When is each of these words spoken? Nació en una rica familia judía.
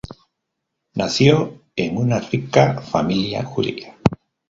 Nació 0.95 1.61
en 1.75 1.95
una 1.97 2.19
rica 2.21 2.81
familia 2.81 3.43
judía. 3.43 3.95